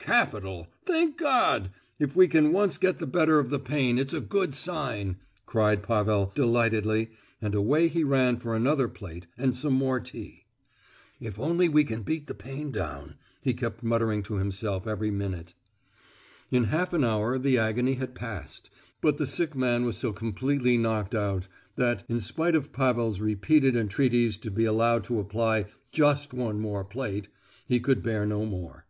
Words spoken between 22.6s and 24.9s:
Pavel's repeated entreaties to be